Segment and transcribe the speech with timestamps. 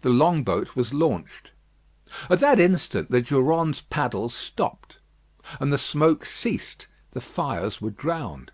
[0.00, 1.50] The long boat was launched.
[2.30, 4.96] At that instant the Durande's paddles stopped,
[5.60, 8.52] and the smoke ceased the fires were drowned.